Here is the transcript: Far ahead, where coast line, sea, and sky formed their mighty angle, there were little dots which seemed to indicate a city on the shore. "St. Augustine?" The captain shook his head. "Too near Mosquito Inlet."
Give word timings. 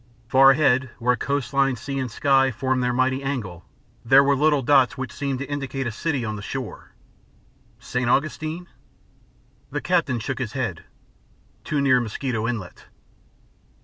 Far 0.27 0.49
ahead, 0.49 0.89
where 0.97 1.15
coast 1.15 1.53
line, 1.53 1.75
sea, 1.75 1.99
and 1.99 2.09
sky 2.09 2.49
formed 2.49 2.81
their 2.83 2.91
mighty 2.91 3.21
angle, 3.21 3.65
there 4.03 4.23
were 4.23 4.35
little 4.35 4.63
dots 4.63 4.97
which 4.97 5.11
seemed 5.11 5.37
to 5.37 5.45
indicate 5.45 5.85
a 5.85 5.91
city 5.91 6.25
on 6.25 6.35
the 6.35 6.41
shore. 6.41 6.93
"St. 7.77 8.09
Augustine?" 8.09 8.65
The 9.69 9.79
captain 9.79 10.17
shook 10.19 10.39
his 10.39 10.53
head. 10.53 10.85
"Too 11.63 11.81
near 11.81 12.01
Mosquito 12.01 12.47
Inlet." 12.47 12.85